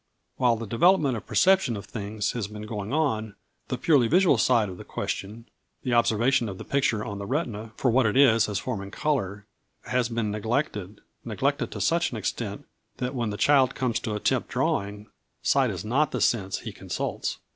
While 0.37 0.55
the 0.55 0.65
development 0.65 1.15
of 1.15 1.21
the 1.25 1.27
perception 1.27 1.77
of 1.77 1.85
things 1.85 2.31
has 2.31 2.47
been 2.47 2.63
going 2.65 2.91
on, 2.91 3.35
the 3.67 3.77
purely 3.77 4.07
visual 4.07 4.39
side 4.39 4.67
of 4.67 4.77
the 4.77 4.83
question, 4.83 5.47
the 5.83 5.93
observation 5.93 6.49
of 6.49 6.57
the 6.57 6.63
picture 6.63 7.05
on 7.05 7.19
the 7.19 7.27
retina 7.27 7.71
for 7.75 7.91
what 7.91 8.07
it 8.07 8.17
is 8.17 8.49
as 8.49 8.57
form 8.57 8.81
and 8.81 8.91
colour, 8.91 9.45
has 9.85 10.09
been 10.09 10.31
neglected 10.31 11.01
neglected 11.23 11.69
to 11.73 11.81
such 11.81 12.09
an 12.09 12.17
extent 12.17 12.65
that 12.97 13.13
when 13.13 13.29
the 13.29 13.37
child 13.37 13.75
comes 13.75 13.99
to 13.99 14.15
attempt 14.15 14.47
drawing, 14.49 15.05
#sight 15.43 15.69
is 15.69 15.85
not 15.85 16.09
the 16.09 16.19
sense 16.19 16.61
he 16.61 16.71
consults#. 16.71 17.37